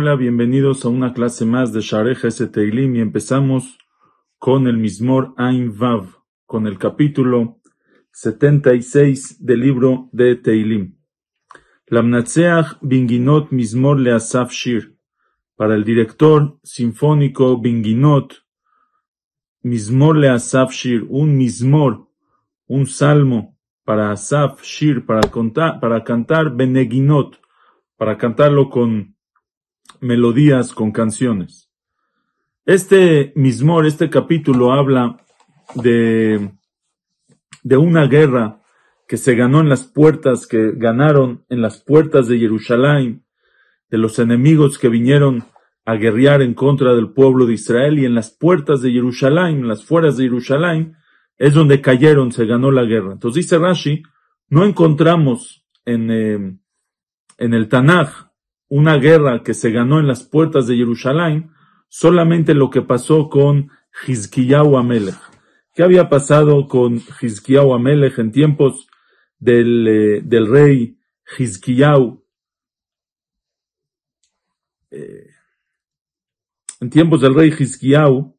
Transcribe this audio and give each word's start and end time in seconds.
Hola, 0.00 0.16
bienvenidos 0.16 0.84
a 0.84 0.88
una 0.88 1.12
clase 1.12 1.44
más 1.44 1.72
de 1.72 1.80
Sharech 1.80 2.24
S. 2.24 2.46
Teilim 2.46 2.96
y 2.96 3.00
empezamos 3.00 3.78
con 4.38 4.66
el 4.66 4.78
Mismor 4.78 5.34
Ain 5.36 5.76
Vav, 5.76 6.22
con 6.46 6.66
el 6.66 6.78
capítulo 6.78 7.60
76 8.12 9.44
del 9.44 9.60
libro 9.60 10.08
de 10.12 10.36
Teilim. 10.36 10.96
Lamnatseach 11.88 12.78
Binginot 12.80 13.50
Mismor 13.50 13.98
Leasaf 13.98 14.52
Shir. 14.52 14.96
Para 15.56 15.74
el 15.74 15.84
director 15.84 16.58
sinfónico 16.62 17.58
Binginot, 17.60 18.46
Mismor 19.62 20.16
Leasaf 20.16 20.70
Shir, 20.72 21.06
un 21.08 21.36
Mismor, 21.36 22.07
un 22.68 22.86
salmo 22.86 23.56
para 23.84 24.12
Asaf 24.12 24.62
Shir, 24.62 25.04
para, 25.04 25.28
contar, 25.30 25.80
para 25.80 26.04
cantar 26.04 26.54
Beneginot, 26.54 27.40
para 27.96 28.16
cantarlo 28.16 28.70
con 28.70 29.16
melodías, 30.00 30.72
con 30.72 30.92
canciones. 30.92 31.70
Este 32.64 33.32
mismor, 33.34 33.86
este 33.86 34.10
capítulo 34.10 34.72
habla 34.72 35.16
de, 35.74 36.50
de 37.62 37.76
una 37.76 38.06
guerra 38.06 38.62
que 39.08 39.16
se 39.16 39.34
ganó 39.34 39.60
en 39.60 39.70
las 39.70 39.84
puertas, 39.84 40.46
que 40.46 40.72
ganaron 40.76 41.46
en 41.48 41.62
las 41.62 41.82
puertas 41.82 42.28
de 42.28 42.38
Jerusalén, 42.38 43.24
de 43.88 43.96
los 43.96 44.18
enemigos 44.18 44.78
que 44.78 44.90
vinieron 44.90 45.44
a 45.86 45.94
guerrear 45.94 46.42
en 46.42 46.52
contra 46.52 46.94
del 46.94 47.12
pueblo 47.12 47.46
de 47.46 47.54
Israel 47.54 47.98
y 47.98 48.04
en 48.04 48.14
las 48.14 48.30
puertas 48.30 48.82
de 48.82 48.92
Jerusalén, 48.92 49.60
en 49.60 49.68
las 49.68 49.82
fueras 49.82 50.18
de 50.18 50.24
Jerusalén, 50.24 50.94
es 51.38 51.54
donde 51.54 51.80
cayeron, 51.80 52.32
se 52.32 52.46
ganó 52.46 52.70
la 52.70 52.84
guerra. 52.84 53.12
Entonces 53.12 53.44
dice 53.44 53.58
Rashi, 53.58 54.02
no 54.48 54.64
encontramos 54.64 55.64
en, 55.84 56.10
eh, 56.10 56.58
en 57.38 57.54
el 57.54 57.68
Tanaj 57.68 58.28
una 58.68 58.96
guerra 58.96 59.42
que 59.42 59.54
se 59.54 59.70
ganó 59.70 59.98
en 59.98 60.06
las 60.06 60.24
puertas 60.24 60.66
de 60.66 60.76
Jerusalén, 60.76 61.50
solamente 61.88 62.54
lo 62.54 62.70
que 62.70 62.82
pasó 62.82 63.28
con 63.28 63.70
Hizkiyahu 64.06 64.76
Amelech. 64.76 65.16
¿Qué 65.74 65.82
había 65.82 66.08
pasado 66.08 66.66
con 66.66 67.00
Hizkiyahu 67.20 67.72
Amelech 67.72 68.18
en 68.18 68.32
tiempos 68.32 68.88
del, 69.38 69.88
eh, 69.88 70.20
del 70.22 70.48
rey 70.48 70.98
Hizkiyahu? 71.38 72.24
Eh, 74.90 75.30
en 76.80 76.90
tiempos 76.90 77.20
del 77.20 77.34
rey 77.34 77.54
Hizkiyahu, 77.56 78.37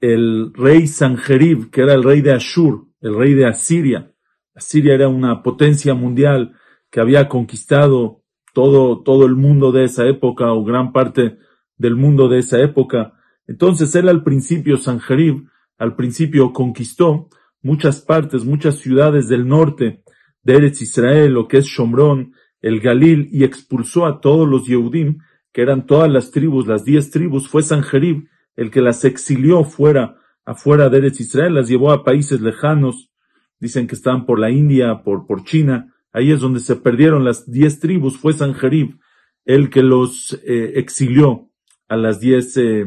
el 0.00 0.52
rey 0.54 0.86
Sanjerib, 0.86 1.70
que 1.70 1.82
era 1.82 1.94
el 1.94 2.02
rey 2.02 2.20
de 2.20 2.32
Ashur, 2.32 2.86
el 3.00 3.14
rey 3.14 3.34
de 3.34 3.46
Asiria, 3.46 4.10
Asiria 4.54 4.94
era 4.94 5.08
una 5.08 5.42
potencia 5.42 5.94
mundial 5.94 6.54
que 6.90 7.00
había 7.00 7.28
conquistado 7.28 8.22
todo, 8.52 9.02
todo 9.02 9.24
el 9.24 9.36
mundo 9.36 9.72
de 9.72 9.84
esa 9.84 10.06
época 10.06 10.52
o 10.52 10.64
gran 10.64 10.92
parte 10.92 11.38
del 11.76 11.96
mundo 11.96 12.28
de 12.28 12.40
esa 12.40 12.60
época. 12.60 13.14
Entonces 13.46 13.94
él 13.94 14.08
al 14.08 14.22
principio, 14.22 14.76
Sanjerib, 14.76 15.48
al 15.78 15.96
principio 15.96 16.52
conquistó 16.52 17.28
muchas 17.62 18.00
partes, 18.00 18.44
muchas 18.44 18.76
ciudades 18.76 19.28
del 19.28 19.46
norte 19.46 20.02
de 20.42 20.56
Eretz 20.56 20.82
Israel, 20.82 21.32
lo 21.32 21.48
que 21.48 21.58
es 21.58 21.66
Shomrón, 21.66 22.34
el 22.60 22.80
Galil, 22.80 23.28
y 23.32 23.44
expulsó 23.44 24.04
a 24.04 24.20
todos 24.20 24.48
los 24.48 24.66
Yehudim, 24.66 25.18
que 25.52 25.62
eran 25.62 25.86
todas 25.86 26.10
las 26.10 26.30
tribus, 26.30 26.66
las 26.66 26.84
diez 26.84 27.10
tribus, 27.10 27.48
fue 27.48 27.62
Sanjerib 27.62 28.28
el 28.60 28.70
que 28.70 28.80
las 28.80 29.04
exilió 29.04 29.64
fuera, 29.64 30.16
afuera 30.44 30.88
de 30.88 30.98
Eretz 30.98 31.20
Israel, 31.20 31.54
las 31.54 31.68
llevó 31.68 31.92
a 31.92 32.04
países 32.04 32.40
lejanos, 32.40 33.10
dicen 33.58 33.86
que 33.86 33.94
estaban 33.94 34.26
por 34.26 34.38
la 34.38 34.50
India, 34.50 35.02
por, 35.02 35.26
por 35.26 35.44
China, 35.44 35.94
Ahí 36.12 36.32
es 36.32 36.40
donde 36.40 36.60
se 36.60 36.76
perdieron 36.76 37.24
las 37.24 37.50
diez 37.50 37.78
tribus. 37.78 38.18
Fue 38.18 38.32
Sanjerib 38.32 38.98
el 39.44 39.70
que 39.70 39.82
los 39.82 40.38
eh, 40.44 40.72
exilió 40.76 41.50
a 41.88 41.96
las 41.96 42.20
diez, 42.20 42.56
eh, 42.56 42.86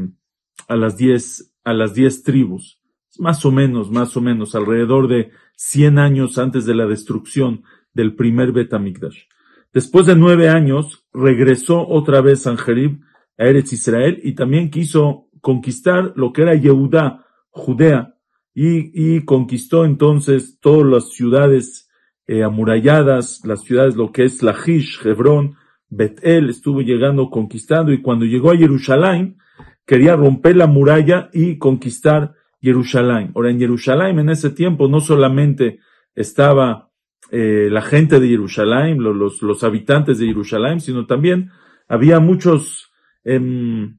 a 0.68 0.76
las 0.76 0.98
diez, 0.98 1.54
a 1.64 1.74
las 1.74 1.94
diez 1.94 2.24
tribus. 2.24 2.80
Más 3.18 3.46
o 3.46 3.52
menos, 3.52 3.92
más 3.92 4.18
o 4.18 4.22
menos, 4.22 4.56
alrededor 4.56 5.08
de 5.08 5.32
cien 5.56 6.00
años 6.00 6.38
antes 6.38 6.66
de 6.66 6.76
la 6.76 6.86
destrucción 6.86 7.64
del 7.94 8.16
primer 8.16 8.52
Betamigdash. 8.52 9.24
Después 9.72 10.06
de 10.06 10.16
nueve 10.16 10.50
años, 10.50 11.06
regresó 11.14 11.88
otra 11.88 12.22
vez 12.22 12.42
Sanjerib 12.42 13.02
a 13.38 13.46
Eretz 13.46 13.74
Israel 13.74 14.20
y 14.24 14.34
también 14.34 14.70
quiso 14.70 15.30
conquistar 15.44 16.14
lo 16.16 16.32
que 16.32 16.44
era 16.44 16.56
Yehudá, 16.56 17.26
Judea, 17.50 18.16
y, 18.56 19.18
y 19.18 19.26
conquistó 19.26 19.84
entonces 19.84 20.58
todas 20.62 20.88
las 20.90 21.10
ciudades 21.10 21.90
eh, 22.28 22.44
amuralladas, 22.44 23.42
las 23.44 23.64
ciudades, 23.64 23.98
lo 23.98 24.14
que 24.14 24.24
es 24.24 24.42
Lachish, 24.42 25.06
Hebrón, 25.06 25.58
Betel, 25.90 26.50
estuvo 26.50 26.82
llegando, 26.82 27.30
conquistando, 27.30 27.92
y 27.92 28.02
cuando 28.02 28.24
llegó 28.24 28.52
a 28.52 28.58
Jerusalén, 28.58 29.38
quería 29.86 30.16
romper 30.16 30.56
la 30.56 30.68
muralla 30.68 31.30
y 31.34 31.58
conquistar 31.58 32.36
Jerusalén. 32.62 33.34
Ahora, 33.36 33.52
en 33.52 33.60
Jerusalén, 33.60 34.20
en 34.20 34.30
ese 34.30 34.52
tiempo, 34.52 34.88
no 34.88 35.02
solamente 35.02 35.80
estaba 36.16 36.90
eh, 37.30 37.68
la 37.70 37.82
gente 37.82 38.22
de 38.22 38.30
Jerusalén, 38.30 39.04
los, 39.04 39.42
los, 39.42 39.64
habitantes 39.66 40.20
de 40.20 40.28
Jerusalén, 40.28 40.80
sino 40.80 41.06
también 41.06 41.50
había 41.90 42.22
muchos, 42.22 42.94
em, 43.26 43.98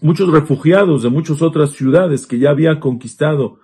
muchos 0.00 0.30
refugiados 0.30 1.02
de 1.02 1.10
muchas 1.10 1.42
otras 1.42 1.72
ciudades 1.72 2.26
que 2.26 2.38
ya 2.38 2.50
había 2.50 2.80
conquistado 2.80 3.58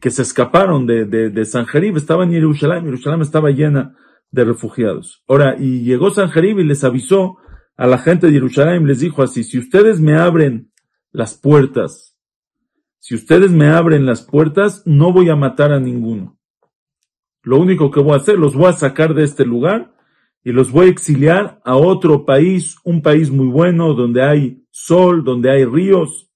que 0.00 0.10
se 0.10 0.22
escaparon 0.22 0.86
de, 0.86 1.04
de, 1.04 1.30
de 1.30 1.42
estaban 1.42 2.28
en 2.28 2.34
Jerusalén, 2.34 2.84
Jerusalén 2.84 3.22
estaba 3.22 3.50
llena 3.50 3.96
de 4.30 4.44
refugiados. 4.44 5.24
Ahora, 5.26 5.56
y 5.58 5.82
llegó 5.82 6.10
Sanjerib 6.10 6.60
y 6.60 6.64
les 6.64 6.84
avisó 6.84 7.38
a 7.76 7.86
la 7.86 7.98
gente 7.98 8.26
de 8.26 8.34
Jerusalén, 8.34 8.86
les 8.86 9.00
dijo 9.00 9.22
así, 9.22 9.42
si 9.42 9.58
ustedes 9.58 10.00
me 10.00 10.16
abren 10.16 10.70
las 11.10 11.34
puertas, 11.34 12.16
si 12.98 13.14
ustedes 13.14 13.50
me 13.50 13.68
abren 13.68 14.06
las 14.06 14.22
puertas, 14.22 14.82
no 14.84 15.12
voy 15.12 15.30
a 15.30 15.36
matar 15.36 15.72
a 15.72 15.80
ninguno. 15.80 16.38
Lo 17.42 17.58
único 17.58 17.90
que 17.90 18.00
voy 18.00 18.12
a 18.12 18.16
hacer, 18.16 18.38
los 18.38 18.54
voy 18.54 18.66
a 18.66 18.74
sacar 18.74 19.14
de 19.14 19.24
este 19.24 19.44
lugar 19.44 19.94
y 20.42 20.52
los 20.52 20.70
voy 20.72 20.86
a 20.86 20.90
exiliar 20.90 21.60
a 21.64 21.76
otro 21.76 22.24
país, 22.24 22.76
un 22.84 23.02
país 23.02 23.30
muy 23.30 23.46
bueno, 23.46 23.94
donde 23.94 24.22
hay 24.22 24.64
sol, 24.70 25.24
donde 25.24 25.50
hay 25.50 25.64
ríos. 25.64 26.30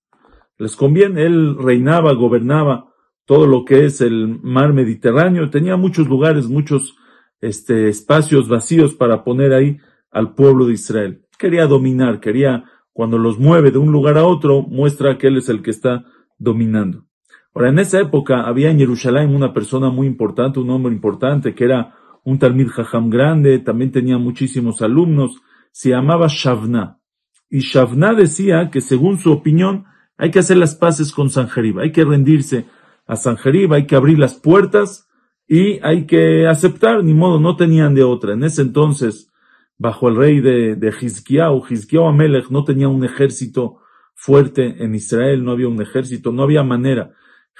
Les 0.58 0.76
conviene, 0.76 1.24
él 1.24 1.56
reinaba, 1.58 2.12
gobernaba 2.12 2.92
todo 3.24 3.46
lo 3.46 3.64
que 3.64 3.86
es 3.86 4.00
el 4.00 4.38
mar 4.42 4.72
Mediterráneo, 4.72 5.48
tenía 5.48 5.76
muchos 5.76 6.06
lugares, 6.08 6.46
muchos 6.46 6.96
este, 7.40 7.88
espacios 7.88 8.48
vacíos 8.48 8.94
para 8.94 9.24
poner 9.24 9.52
ahí 9.52 9.78
al 10.10 10.34
pueblo 10.34 10.66
de 10.66 10.74
Israel. 10.74 11.24
Quería 11.38 11.66
dominar, 11.66 12.20
quería, 12.20 12.64
cuando 12.92 13.18
los 13.18 13.38
mueve 13.38 13.70
de 13.70 13.78
un 13.78 13.90
lugar 13.90 14.18
a 14.18 14.24
otro, 14.24 14.62
muestra 14.62 15.16
que 15.16 15.28
él 15.28 15.38
es 15.38 15.48
el 15.48 15.62
que 15.62 15.70
está 15.70 16.04
dominando. 16.38 17.06
Ahora, 17.54 17.70
en 17.70 17.78
esa 17.78 18.00
época 18.00 18.42
había 18.42 18.70
en 18.70 18.78
Jerusalén 18.78 19.34
una 19.34 19.52
persona 19.52 19.88
muy 19.88 20.06
importante, 20.06 20.60
un 20.60 20.70
hombre 20.70 20.92
importante, 20.92 21.54
que 21.54 21.64
era 21.64 21.94
un 22.24 22.38
Talmid 22.38 22.68
Jajam 22.68 23.10
grande, 23.10 23.58
también 23.58 23.92
tenía 23.92 24.18
muchísimos 24.18 24.82
alumnos, 24.82 25.40
se 25.70 25.90
llamaba 25.90 26.26
Shavna. 26.28 26.98
Y 27.50 27.60
Shavna 27.60 28.14
decía 28.14 28.70
que 28.70 28.80
según 28.80 29.18
su 29.18 29.30
opinión, 29.30 29.84
hay 30.16 30.30
que 30.30 30.38
hacer 30.38 30.56
las 30.56 30.74
paces 30.74 31.12
con 31.12 31.30
Sanjerib, 31.30 31.80
hay 31.80 31.92
que 31.92 32.04
rendirse 32.04 32.66
a 33.06 33.16
Sanjerib, 33.16 33.72
hay 33.72 33.86
que 33.86 33.96
abrir 33.96 34.18
las 34.18 34.34
puertas 34.34 35.08
y 35.46 35.78
hay 35.82 36.06
que 36.06 36.46
aceptar, 36.46 37.04
ni 37.04 37.14
modo, 37.14 37.38
no 37.40 37.56
tenían 37.56 37.94
de 37.94 38.02
otra. 38.02 38.32
En 38.32 38.44
ese 38.44 38.62
entonces, 38.62 39.30
bajo 39.76 40.08
el 40.08 40.16
rey 40.16 40.40
de, 40.40 40.76
de 40.76 40.94
Hizkiyahu, 40.98 41.64
Hizkiyahu 41.68 42.06
Amelech 42.06 42.48
no 42.50 42.64
tenía 42.64 42.88
un 42.88 43.04
ejército 43.04 43.80
fuerte 44.14 44.82
en 44.82 44.94
Israel, 44.94 45.44
no 45.44 45.50
había 45.50 45.68
un 45.68 45.82
ejército, 45.82 46.32
no 46.32 46.44
había 46.44 46.62
manera. 46.62 47.12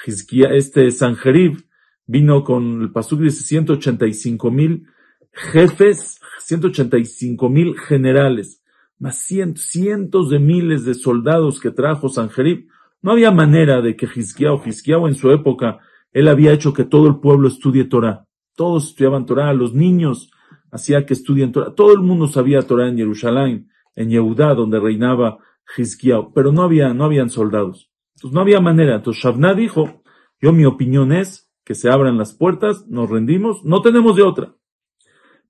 este 0.06 0.90
Sanjerib 0.90 1.64
vino 2.06 2.44
con 2.44 2.82
el 2.82 2.92
pasuk 2.92 3.20
de 3.20 3.30
185 3.30 4.50
mil 4.50 4.86
jefes, 5.32 6.20
185 6.40 7.48
mil 7.48 7.76
generales, 7.78 8.62
más 8.98 9.18
cientos 9.18 10.30
de 10.30 10.38
miles 10.38 10.84
de 10.84 10.94
soldados 10.94 11.60
que 11.60 11.70
trajo 11.70 12.08
Sanjerib. 12.08 12.68
No 13.02 13.12
había 13.12 13.30
manera 13.30 13.82
de 13.82 13.96
que 13.96 14.06
Hizkiah 14.06 14.52
o 14.98 15.08
en 15.08 15.14
su 15.14 15.30
época, 15.30 15.80
él 16.12 16.28
había 16.28 16.52
hecho 16.52 16.72
que 16.72 16.84
todo 16.84 17.08
el 17.08 17.16
pueblo 17.20 17.48
estudie 17.48 17.84
Torah. 17.84 18.26
Todos 18.54 18.90
estudiaban 18.90 19.26
Torah, 19.26 19.52
los 19.52 19.74
niños 19.74 20.30
hacía 20.70 21.04
que 21.04 21.14
estudien 21.14 21.52
Torah. 21.52 21.74
Todo 21.74 21.92
el 21.92 22.00
mundo 22.00 22.28
sabía 22.28 22.62
Torah 22.62 22.88
en 22.88 22.96
Jerusalén, 22.96 23.68
en 23.96 24.10
Yehudá, 24.10 24.54
donde 24.54 24.80
reinaba 24.80 25.38
Hizkiah, 25.76 26.28
pero 26.34 26.52
no 26.52 26.62
había, 26.62 26.94
no 26.94 27.04
habían 27.04 27.30
soldados. 27.30 27.90
Entonces 28.14 28.34
no 28.34 28.40
había 28.40 28.60
manera. 28.60 28.96
Entonces 28.96 29.22
Shavna 29.22 29.54
dijo, 29.54 30.02
yo 30.40 30.52
mi 30.52 30.64
opinión 30.64 31.12
es 31.12 31.43
que 31.64 31.74
se 31.74 31.90
abran 31.90 32.18
las 32.18 32.34
puertas, 32.34 32.86
nos 32.88 33.08
rendimos, 33.10 33.64
no 33.64 33.80
tenemos 33.80 34.16
de 34.16 34.22
otra. 34.22 34.54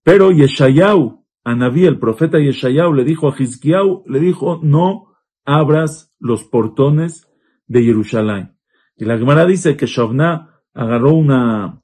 Pero 0.02 0.30
Yeshayahu, 0.30 1.24
Anabí, 1.44 1.84
el 1.84 1.98
profeta 1.98 2.38
Yeshayahu, 2.38 2.94
le 2.94 3.04
dijo 3.04 3.28
a 3.28 3.34
Hizkiah, 3.36 3.82
le 4.06 4.20
dijo, 4.20 4.60
no 4.62 5.14
abras 5.44 6.14
los 6.18 6.44
portones 6.44 7.28
de 7.66 7.82
Jerusalén. 7.82 8.56
Y 8.96 9.04
la 9.04 9.18
Gemara 9.18 9.44
dice 9.44 9.76
que 9.76 9.86
Shavna 9.86 10.62
agarró 10.72 11.12
una, 11.12 11.82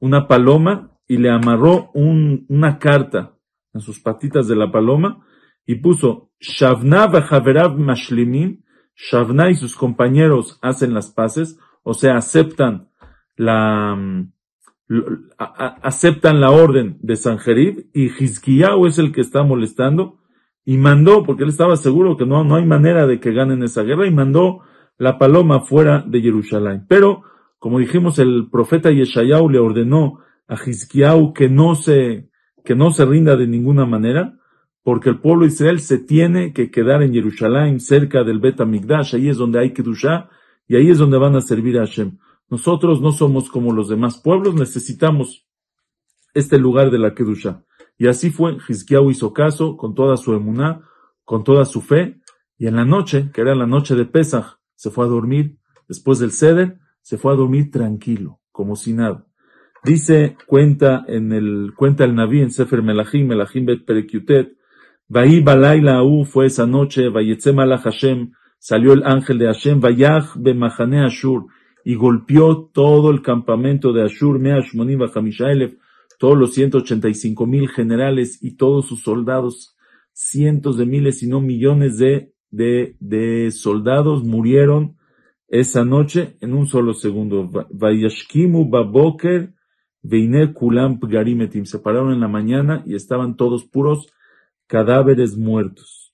una 0.00 0.28
paloma 0.28 0.98
y 1.06 1.16
le 1.16 1.30
amarró 1.30 1.90
una 1.94 2.78
carta 2.78 3.36
en 3.72 3.80
sus 3.80 4.00
patitas 4.00 4.46
de 4.48 4.56
la 4.56 4.70
paloma 4.70 5.26
y 5.66 5.76
puso 5.76 6.30
Shavna 6.40 7.06
v'chaverav 7.06 7.78
mashlimin, 7.78 8.64
Shavna 8.94 9.50
y 9.50 9.54
sus 9.54 9.74
compañeros 9.74 10.58
hacen 10.60 10.92
las 10.92 11.10
paces, 11.10 11.58
o 11.82 11.94
sea, 11.94 12.16
aceptan 12.16 12.90
la, 13.36 13.96
aceptan 15.82 16.40
la 16.40 16.50
orden 16.50 16.98
de 17.00 17.16
Sanjerib 17.16 17.86
y 17.92 18.06
Hizkiyahu 18.06 18.86
es 18.86 18.98
el 18.98 19.12
que 19.12 19.20
está 19.20 19.42
molestando 19.42 20.18
y 20.64 20.76
mandó, 20.76 21.24
porque 21.24 21.42
él 21.42 21.48
estaba 21.48 21.76
seguro 21.76 22.16
que 22.16 22.26
no, 22.26 22.44
no 22.44 22.56
hay 22.56 22.64
manera 22.64 23.06
de 23.06 23.18
que 23.18 23.32
ganen 23.32 23.62
esa 23.62 23.82
guerra, 23.82 24.06
y 24.06 24.12
mandó 24.12 24.60
la 24.96 25.18
paloma 25.18 25.60
fuera 25.60 26.04
de 26.06 26.20
Jerusalén. 26.20 26.84
Pero, 26.88 27.24
como 27.58 27.78
dijimos, 27.78 28.18
el 28.18 28.48
profeta 28.50 28.90
Yeshayahu 28.90 29.48
le 29.48 29.58
ordenó 29.58 30.20
a 30.46 30.54
Hizkiyahu 30.54 31.32
que 31.32 31.48
no 31.48 31.74
se, 31.74 32.28
que 32.64 32.76
no 32.76 32.92
se 32.92 33.04
rinda 33.04 33.34
de 33.36 33.48
ninguna 33.48 33.86
manera, 33.86 34.38
porque 34.84 35.10
el 35.10 35.18
pueblo 35.18 35.42
de 35.42 35.48
Israel 35.48 35.80
se 35.80 35.98
tiene 35.98 36.52
que 36.52 36.70
quedar 36.70 37.02
en 37.02 37.12
Jerusalén, 37.12 37.80
cerca 37.80 38.22
del 38.22 38.38
Bet 38.38 38.60
Amigdash, 38.60 39.16
ahí 39.16 39.28
es 39.28 39.38
donde 39.38 39.60
hay 39.60 39.72
Kedushá, 39.72 40.28
y 40.68 40.76
ahí 40.76 40.90
es 40.90 40.98
donde 40.98 41.18
van 41.18 41.34
a 41.34 41.40
servir 41.40 41.78
a 41.78 41.86
Hashem. 41.86 42.18
Nosotros 42.52 43.00
no 43.00 43.12
somos 43.12 43.48
como 43.48 43.72
los 43.72 43.88
demás 43.88 44.20
pueblos, 44.20 44.54
necesitamos 44.54 45.48
este 46.34 46.58
lugar 46.58 46.90
de 46.90 46.98
la 46.98 47.14
Kedusha. 47.14 47.64
Y 47.96 48.08
así 48.08 48.28
fue, 48.28 48.58
Hizkiyahu 48.68 49.10
hizo 49.10 49.32
caso 49.32 49.78
con 49.78 49.94
toda 49.94 50.18
su 50.18 50.34
emuná, 50.34 50.82
con 51.24 51.44
toda 51.44 51.64
su 51.64 51.80
fe, 51.80 52.20
y 52.58 52.66
en 52.66 52.76
la 52.76 52.84
noche, 52.84 53.30
que 53.32 53.40
era 53.40 53.54
la 53.54 53.66
noche 53.66 53.94
de 53.94 54.04
Pesach, 54.04 54.58
se 54.74 54.90
fue 54.90 55.06
a 55.06 55.08
dormir. 55.08 55.56
Después 55.88 56.18
del 56.18 56.30
Seder, 56.30 56.78
se 57.00 57.16
fue 57.16 57.32
a 57.32 57.36
dormir 57.36 57.70
tranquilo, 57.70 58.40
como 58.50 58.76
si 58.76 58.92
nada. 58.92 59.26
Dice, 59.82 60.36
cuenta 60.46 61.06
en 61.08 61.32
el, 61.32 61.72
cuenta 61.74 62.04
el 62.04 62.14
Naví 62.14 62.42
en 62.42 62.50
Sefer 62.50 62.82
Melachim, 62.82 63.28
Melachim 63.28 63.64
Bet 63.64 63.86
Perekiutet, 63.86 64.58
Vaí 65.08 65.40
Balaila 65.40 66.02
U 66.02 66.26
fue 66.26 66.48
esa 66.48 66.66
noche, 66.66 67.08
Vayetzem 67.08 67.56
Hashem, 67.56 68.32
salió 68.58 68.92
el 68.92 69.04
ángel 69.04 69.38
de 69.38 69.46
Hashem, 69.46 69.80
Vayach 69.80 70.36
Bemachane 70.36 71.06
Ashur, 71.06 71.46
y 71.84 71.94
golpeó 71.94 72.70
todo 72.72 73.10
el 73.10 73.22
campamento 73.22 73.92
de 73.92 74.04
Ashur, 74.04 74.38
Meashmonim 74.38 75.00
Hamishaelef, 75.02 75.74
todos 76.18 76.38
los 76.38 76.54
185 76.54 77.46
mil 77.46 77.68
generales 77.68 78.38
y 78.42 78.56
todos 78.56 78.86
sus 78.86 79.02
soldados, 79.02 79.76
cientos 80.12 80.76
de 80.76 80.86
miles 80.86 81.22
y 81.22 81.28
no 81.28 81.40
millones 81.40 81.98
de, 81.98 82.32
de, 82.50 82.96
de 83.00 83.50
soldados 83.50 84.22
murieron 84.22 84.96
esa 85.48 85.84
noche 85.84 86.36
en 86.40 86.54
un 86.54 86.66
solo 86.66 86.94
segundo. 86.94 87.50
Vayashkimu 87.70 88.68
Baboker 88.68 89.52
Veine 90.02 90.52
Kulam 90.52 90.98
Garimetim. 91.00 91.64
Se 91.64 91.78
pararon 91.78 92.12
en 92.12 92.20
la 92.20 92.28
mañana 92.28 92.82
y 92.86 92.94
estaban 92.94 93.36
todos 93.36 93.64
puros 93.64 94.12
cadáveres 94.66 95.36
muertos 95.36 96.11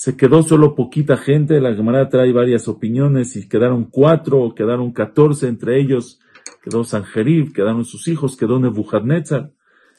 se 0.00 0.16
quedó 0.16 0.42
solo 0.42 0.74
poquita 0.74 1.18
gente, 1.18 1.60
la 1.60 1.74
Gemara 1.74 2.08
trae 2.08 2.32
varias 2.32 2.68
opiniones 2.68 3.36
y 3.36 3.46
quedaron 3.46 3.84
cuatro 3.84 4.54
quedaron 4.54 4.94
catorce, 4.94 5.46
entre 5.46 5.78
ellos 5.78 6.20
quedó 6.62 6.84
Sanjerib, 6.84 7.52
quedaron 7.52 7.84
sus 7.84 8.08
hijos, 8.08 8.34
quedó 8.34 8.58
Nebuchadnezzar 8.58 9.52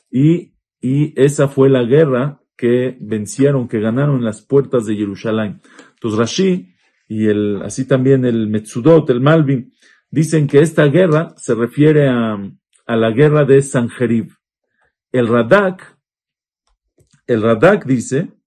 y, 0.09 0.56
y 0.81 1.13
esa 1.21 1.48
fue 1.48 1.69
la 1.69 1.83
guerra 1.83 2.42
que 2.57 2.98
vencieron, 3.00 3.68
que 3.68 3.80
ganaron 3.80 4.15
en 4.15 4.24
las 4.25 4.42
puertas 4.42 4.88
de 4.88 4.95
Jerusalén. 4.95 5.62
Entonces 5.94 6.18
Rashi 6.19 6.74
y 7.07 7.27
el, 7.27 7.62
así 7.62 7.86
también 7.86 8.25
el 8.25 8.48
Metsudot, 8.48 9.07
el 9.12 9.21
Malvin, 9.21 9.71
dicen 10.09 10.48
que 10.48 10.62
esta 10.62 10.86
guerra 10.86 11.36
se 11.38 11.53
refiere 11.53 12.09
a, 12.09 12.39
a 12.88 12.95
la 12.95 13.12
guerra 13.12 13.45
de 13.45 13.62
Sanjerib. 13.62 14.31
El 15.12 15.27
Radak, 15.27 15.95
el 17.27 17.44
Radak 17.44 17.86
dice 17.86 18.40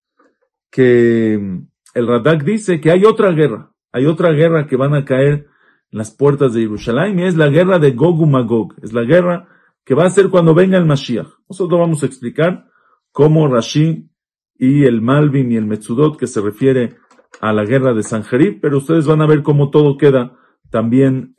que 0.74 1.34
el 1.34 2.08
Radak 2.08 2.42
dice 2.42 2.80
que 2.80 2.90
hay 2.90 3.04
otra 3.04 3.30
guerra, 3.30 3.70
hay 3.92 4.06
otra 4.06 4.32
guerra 4.32 4.66
que 4.66 4.74
van 4.74 4.92
a 4.92 5.04
caer 5.04 5.46
en 5.92 5.98
las 5.98 6.10
puertas 6.10 6.52
de 6.52 6.62
Jerusalén 6.62 7.16
y 7.20 7.22
es 7.22 7.36
la 7.36 7.46
guerra 7.48 7.78
de 7.78 7.92
Gog 7.92 8.20
y 8.22 8.26
Magog, 8.26 8.74
es 8.82 8.92
la 8.92 9.04
guerra 9.04 9.46
que 9.84 9.94
va 9.94 10.04
a 10.04 10.10
ser 10.10 10.30
cuando 10.30 10.52
venga 10.52 10.76
el 10.76 10.84
Mashiach. 10.84 11.28
Nosotros 11.48 11.78
vamos 11.78 12.02
a 12.02 12.06
explicar 12.06 12.66
cómo 13.12 13.46
Rashi 13.46 14.10
y 14.58 14.82
el 14.82 15.00
Malvin 15.00 15.52
y 15.52 15.56
el 15.56 15.64
Metsudot 15.64 16.18
que 16.18 16.26
se 16.26 16.40
refiere 16.40 16.96
a 17.40 17.52
la 17.52 17.64
guerra 17.64 17.94
de 17.94 18.02
Sanjerib, 18.02 18.60
pero 18.60 18.78
ustedes 18.78 19.06
van 19.06 19.22
a 19.22 19.26
ver 19.26 19.44
cómo 19.44 19.70
todo 19.70 19.96
queda 19.96 20.36
también 20.70 21.36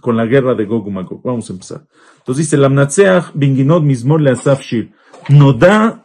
con 0.00 0.16
la 0.16 0.26
guerra 0.26 0.54
de 0.54 0.66
Gog 0.66 0.86
y 0.86 0.92
Magog. 0.92 1.24
Vamos 1.24 1.50
a 1.50 1.54
empezar. 1.54 1.88
Entonces 2.18 2.46
dice, 2.46 2.56
Lamnatseach 2.56 3.32
binginot 3.34 3.82
mismor 3.82 4.20
le 4.20 4.32
shir, 4.36 4.92
noda 5.28 6.04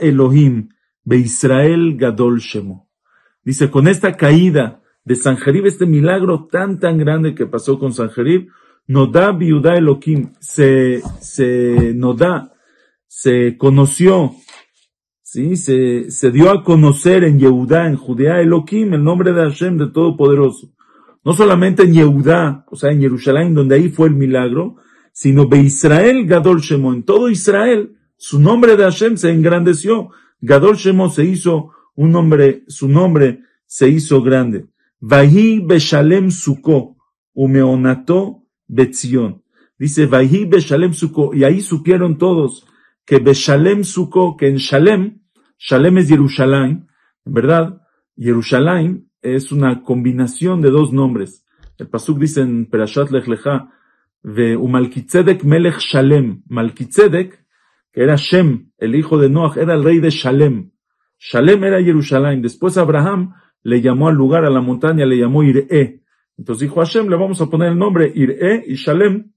Elohim, 0.00 0.70
Israel 1.16 1.96
Gadol 1.96 2.40
Shemo. 2.40 2.88
Dice, 3.42 3.70
con 3.70 3.88
esta 3.88 4.16
caída 4.16 4.82
de 5.04 5.16
Sanjerib, 5.16 5.64
este 5.64 5.86
milagro 5.86 6.48
tan 6.50 6.78
tan 6.78 6.98
grande 6.98 7.34
que 7.34 7.46
pasó 7.46 7.78
con 7.78 7.94
Sanjerib, 7.94 8.48
Nodá 8.86 9.32
Biudá 9.32 9.76
Elohim, 9.76 10.32
se, 10.38 11.02
se, 11.20 11.94
Nodá, 11.94 12.52
se 13.06 13.56
conoció, 13.56 14.32
sí, 15.22 15.56
se, 15.56 16.10
se 16.10 16.30
dio 16.30 16.50
a 16.50 16.62
conocer 16.62 17.24
en 17.24 17.38
Yehudá, 17.38 17.86
en 17.86 17.96
Judea, 17.96 18.40
Elohim, 18.40 18.92
el 18.94 19.02
nombre 19.02 19.32
de 19.32 19.42
Hashem, 19.42 19.78
de 19.78 19.86
Todopoderoso. 19.86 20.72
No 21.24 21.32
solamente 21.32 21.84
en 21.84 21.94
Yehudá, 21.94 22.64
o 22.70 22.76
sea, 22.76 22.90
en 22.90 23.00
Jerusalén, 23.00 23.54
donde 23.54 23.76
ahí 23.76 23.88
fue 23.88 24.08
el 24.08 24.14
milagro, 24.14 24.76
sino 25.12 25.48
Be 25.48 25.58
Israel 25.58 26.26
Gadol 26.26 26.60
Shemo, 26.60 26.92
en 26.92 27.02
todo 27.02 27.28
Israel, 27.28 27.96
su 28.16 28.40
nombre 28.40 28.76
de 28.76 28.84
Hashem 28.84 29.16
se 29.16 29.30
engrandeció. 29.30 30.10
Gadol 30.40 30.76
Shemo 30.76 31.10
se 31.10 31.24
hizo 31.24 31.70
un 31.94 32.12
nombre, 32.12 32.64
su 32.68 32.88
nombre 32.88 33.42
se 33.66 33.88
hizo 33.88 34.22
grande. 34.22 34.66
Vahi 35.00 35.60
Beshalem 35.60 36.30
Suko, 36.30 36.96
Umeonato 37.34 38.44
Betzion. 38.66 39.42
Dice 39.78 40.06
Vahi 40.06 40.44
Beshalem 40.44 40.92
Suko, 40.92 41.34
y 41.34 41.44
ahí 41.44 41.60
supieron 41.60 42.18
todos 42.18 42.66
que 43.04 43.18
Beshalem 43.18 43.84
Suko, 43.84 44.36
que 44.36 44.48
en 44.48 44.56
Shalem, 44.56 45.20
Shalem 45.58 45.98
es 45.98 46.08
Jerusalén, 46.08 46.88
verdad, 47.24 47.82
Jerusalén 48.16 49.08
es 49.22 49.52
una 49.52 49.82
combinación 49.82 50.60
de 50.60 50.70
dos 50.70 50.92
nombres. 50.92 51.44
El 51.78 51.88
Pasuk 51.88 52.18
dice 52.18 52.40
en 52.40 52.66
Perashat 52.66 53.10
Lech 53.10 53.26
Lecha, 53.28 53.70
Umalkitzedek 54.24 55.44
Melech 55.44 55.78
Shalem. 55.78 56.42
Malkitzedek 56.48 57.37
era 57.98 58.14
Shem, 58.14 58.70
el 58.78 58.94
hijo 58.94 59.18
de 59.18 59.28
Noach, 59.28 59.56
era 59.56 59.74
el 59.74 59.82
rey 59.82 59.98
de 59.98 60.10
Shalem. 60.10 60.70
Shalem 61.18 61.64
era 61.64 61.82
Jerusalén. 61.82 62.40
Después 62.40 62.78
Abraham 62.78 63.34
le 63.64 63.80
llamó 63.80 64.06
al 64.06 64.14
lugar, 64.14 64.44
a 64.44 64.50
la 64.50 64.60
montaña, 64.60 65.04
le 65.04 65.16
llamó 65.16 65.42
Iré. 65.42 66.02
Entonces 66.36 66.68
dijo 66.68 66.78
Hashem, 66.80 67.08
le 67.08 67.16
vamos 67.16 67.40
a 67.40 67.46
poner 67.46 67.72
el 67.72 67.78
nombre 67.78 68.12
Iré 68.14 68.62
y 68.68 68.76
Shalem, 68.76 69.32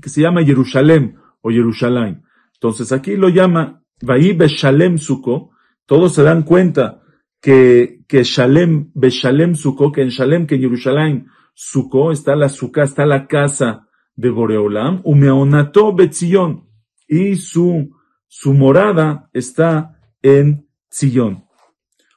que 0.00 0.08
se 0.08 0.20
llama 0.20 0.44
Jerusalén 0.44 1.16
o 1.40 1.50
Jerusalén. 1.50 2.22
Entonces 2.54 2.92
aquí 2.92 3.16
lo 3.16 3.28
llama 3.28 3.82
Vaí 4.00 4.32
Beshalem 4.32 4.98
Suko. 4.98 5.50
Todos 5.84 6.14
se 6.14 6.22
dan 6.22 6.44
cuenta 6.44 7.02
que, 7.40 8.04
que 8.06 8.22
Shalem, 8.22 8.92
Beshalem 8.94 9.56
Suko, 9.56 9.90
que 9.90 10.02
en 10.02 10.10
Shalem, 10.10 10.46
que 10.46 10.54
en 10.54 10.60
Jerusalén, 10.60 11.26
Suko, 11.52 12.12
está 12.12 12.36
la 12.36 12.48
Suka, 12.48 12.84
está 12.84 13.06
la 13.06 13.26
casa 13.26 13.88
de 14.14 14.30
Boreolam, 14.30 15.00
Umeonato 15.02 15.92
Betzion 15.92 16.71
y 17.12 17.36
su, 17.36 17.94
su 18.26 18.54
morada 18.54 19.28
está 19.34 20.00
en 20.22 20.66
Tzillón. 20.88 21.44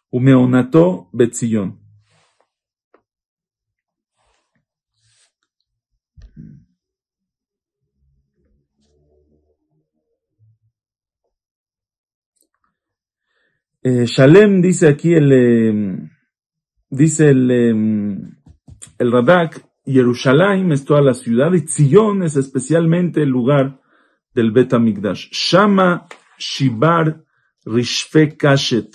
Umeonato 0.09 1.09
Betzillón. 1.11 1.81
Eh, 13.83 14.05
Shalem 14.07 14.61
dice 14.61 14.87
aquí 14.87 15.13
el, 15.13 15.31
em, 15.33 16.09
dice 16.89 17.31
el, 17.31 17.51
em, 17.51 18.35
el 18.97 19.11
Radak, 19.11 19.67
Jerusalén 19.85 20.71
es 20.71 20.85
toda 20.85 21.01
la 21.01 21.13
ciudad 21.13 21.51
y 21.53 21.65
Tzillón 21.65 22.23
es 22.23 22.37
especialmente 22.37 23.23
el 23.23 23.29
lugar 23.29 23.81
del 24.35 24.51
Bet 24.51 24.73
Amigdash. 24.73 25.29
Shama 25.31 26.07
Shibar 26.37 27.23
Rishfe 27.65 28.37
Kashet, 28.37 28.93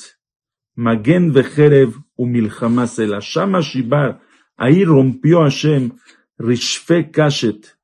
Magen 0.77 1.33
Vejerev 1.33 1.95
Umilchama 2.19 2.87
Sela. 2.87 3.21
Shama 3.21 3.61
Shibar, 3.61 4.21
ahí 4.57 4.85
rompió 4.85 5.41
Hashem 5.43 5.93
Rishfe 6.39 7.11
Kashet, 7.11 7.79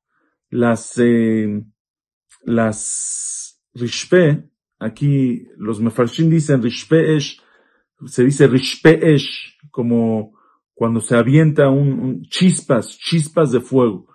las, 0.49 0.97
eh, 0.97 1.63
las 2.43 3.59
Rishfe, 3.73 4.49
aquí 4.79 5.47
los 5.57 5.81
Mefarshim 5.81 6.29
dicen 6.29 6.61
Rishfe 6.61 7.17
Esh, 7.17 7.41
se 8.05 8.23
dice 8.23 8.47
Rishfe 8.47 9.13
Esh, 9.13 9.57
como 9.71 10.33
cuando 10.73 11.01
se 11.01 11.17
avienta 11.17 11.69
un, 11.69 12.21
chispas, 12.29 12.97
chispas 12.97 13.51
de 13.51 13.59
fuego. 13.59 14.07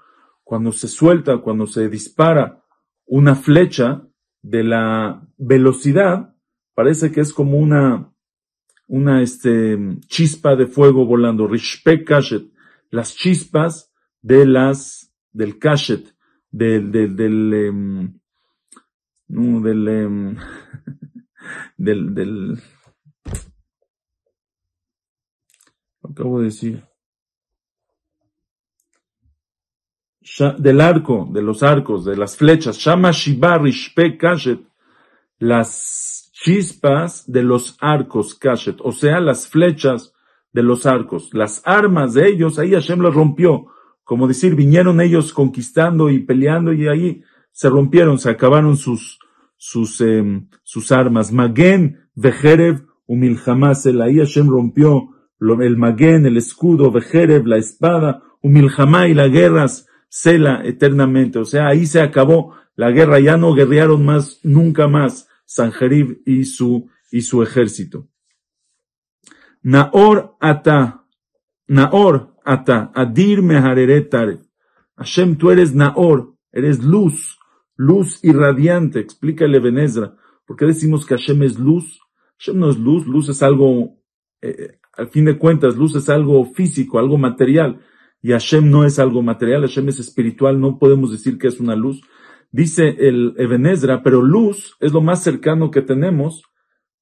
cuando 0.44 0.70
se 0.70 0.86
suelta, 0.86 1.38
cuando 1.38 1.66
se 1.66 1.88
dispara 1.88 2.61
una 3.06 3.34
flecha 3.34 4.06
de 4.42 4.64
la 4.64 5.26
velocidad, 5.36 6.34
parece 6.74 7.12
que 7.12 7.20
es 7.20 7.32
como 7.32 7.58
una, 7.58 8.12
una 8.86 9.22
este, 9.22 9.78
chispa 10.06 10.56
de 10.56 10.66
fuego 10.66 11.06
volando. 11.06 11.46
Rishpe 11.46 12.04
kashet, 12.04 12.50
las 12.90 13.14
chispas 13.14 13.92
de 14.20 14.46
las, 14.46 15.12
del 15.32 15.58
kashet, 15.58 16.14
del, 16.50 16.92
del, 16.92 17.16
del, 17.16 17.54
em, 17.54 18.20
no, 19.28 19.60
del, 19.60 19.88
em, 19.88 20.36
del, 21.76 22.14
del, 22.14 22.58
acabo 26.02 26.40
de 26.40 26.46
decir, 26.46 26.84
del 30.58 30.80
arco, 30.80 31.28
de 31.30 31.42
los 31.42 31.62
arcos, 31.62 32.04
de 32.04 32.16
las 32.16 32.36
flechas, 32.36 32.78
Shama 32.78 33.10
Kashet, 34.18 34.60
las 35.38 36.30
chispas 36.32 37.30
de 37.30 37.42
los 37.42 37.76
arcos 37.80 38.34
Kashet, 38.34 38.76
o 38.80 38.92
sea, 38.92 39.20
las 39.20 39.48
flechas 39.48 40.14
de 40.52 40.62
los 40.62 40.86
arcos, 40.86 41.30
las 41.32 41.62
armas 41.64 42.14
de 42.14 42.28
ellos, 42.28 42.58
ahí 42.58 42.72
Hashem 42.72 43.00
los 43.00 43.14
rompió, 43.14 43.66
como 44.04 44.28
decir, 44.28 44.54
vinieron 44.54 45.00
ellos 45.00 45.32
conquistando 45.32 46.10
y 46.10 46.20
peleando 46.20 46.72
y 46.72 46.88
ahí 46.88 47.22
se 47.52 47.68
rompieron, 47.68 48.18
se 48.18 48.30
acabaron 48.30 48.76
sus, 48.76 49.18
sus, 49.56 50.00
em, 50.00 50.48
sus 50.62 50.92
armas. 50.92 51.32
Magen, 51.32 52.08
Vejerev, 52.14 52.86
Umilhamasel, 53.06 54.00
ahí 54.02 54.18
Hashem 54.18 54.48
rompió 54.48 55.10
el 55.40 55.76
Magen, 55.76 56.26
el 56.26 56.36
escudo, 56.36 56.90
Vejerev, 56.90 57.46
la 57.46 57.56
espada, 57.56 58.22
Umilhamá 58.42 59.08
y 59.08 59.14
las 59.14 59.30
guerras, 59.30 59.86
Sela 60.14 60.60
eternamente. 60.62 61.38
O 61.38 61.46
sea, 61.46 61.68
ahí 61.68 61.86
se 61.86 62.02
acabó 62.02 62.54
la 62.76 62.90
guerra, 62.90 63.18
ya 63.18 63.38
no 63.38 63.54
guerrearon 63.54 64.04
más, 64.04 64.40
nunca 64.42 64.86
más, 64.86 65.26
Sanjerib 65.46 66.20
y 66.26 66.44
su, 66.44 66.90
y 67.10 67.22
su 67.22 67.42
ejército. 67.42 68.10
Naor 69.62 70.36
ata, 70.38 71.06
Naor 71.66 72.36
ata, 72.44 72.92
Adir 72.94 73.40
mehareret 73.40 74.12
Hashem, 74.96 75.36
tú 75.36 75.50
eres 75.50 75.74
Naor, 75.74 76.36
eres 76.52 76.84
luz, 76.84 77.38
luz 77.74 78.22
irradiante, 78.22 79.00
explícale 79.00 79.60
Benezra. 79.60 80.14
¿Por 80.46 80.58
qué 80.58 80.66
decimos 80.66 81.06
que 81.06 81.16
Hashem 81.16 81.42
es 81.42 81.58
luz? 81.58 82.00
Hashem 82.38 82.58
no 82.58 82.68
es 82.68 82.76
luz, 82.76 83.06
luz 83.06 83.30
es 83.30 83.42
algo, 83.42 83.96
eh, 84.42 84.78
al 84.92 85.08
fin 85.08 85.24
de 85.24 85.38
cuentas, 85.38 85.74
luz 85.74 85.96
es 85.96 86.10
algo 86.10 86.44
físico, 86.44 86.98
algo 86.98 87.16
material 87.16 87.80
y 88.22 88.30
Hashem 88.30 88.70
no 88.70 88.84
es 88.84 89.00
algo 89.00 89.20
material, 89.20 89.62
Hashem 89.62 89.88
es 89.88 89.98
espiritual, 89.98 90.60
no 90.60 90.78
podemos 90.78 91.10
decir 91.10 91.38
que 91.38 91.48
es 91.48 91.58
una 91.58 91.74
luz. 91.74 92.02
Dice 92.52 92.96
el 93.00 93.34
Ebenezra, 93.36 94.02
pero 94.04 94.22
luz 94.22 94.76
es 94.78 94.92
lo 94.92 95.00
más 95.00 95.22
cercano 95.24 95.72
que 95.72 95.82
tenemos 95.82 96.44